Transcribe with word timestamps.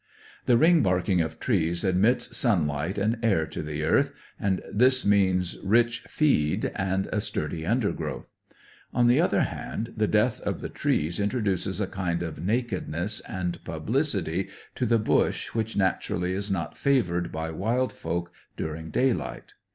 The 0.47 0.57
ring 0.57 0.81
barking 0.81 1.21
of 1.21 1.39
trees 1.39 1.83
admits 1.83 2.35
sunlight 2.35 2.97
and 2.97 3.19
air 3.21 3.45
to 3.45 3.61
the 3.61 3.83
earth, 3.83 4.11
and 4.39 4.63
this 4.73 5.05
means 5.05 5.59
rich 5.61 5.99
"feed" 6.09 6.71
and 6.75 7.05
a 7.13 7.21
sturdy 7.21 7.67
undergrowth. 7.67 8.33
On 8.95 9.05
the 9.05 9.21
other 9.21 9.43
hand, 9.43 9.93
the 9.95 10.07
death 10.07 10.39
of 10.41 10.59
the 10.59 10.69
trees 10.69 11.19
introduces 11.19 11.79
a 11.79 11.85
kind 11.85 12.23
of 12.23 12.43
nakedness 12.43 13.19
and 13.29 13.63
publicity 13.63 14.49
to 14.73 14.87
the 14.87 14.97
bush 14.97 15.49
which 15.49 15.77
naturally 15.77 16.33
is 16.33 16.49
not 16.49 16.75
favoured 16.75 17.31
by 17.31 17.51
wild 17.51 17.93
folk 17.93 18.31
during 18.57 18.89
daylight. 18.89 19.53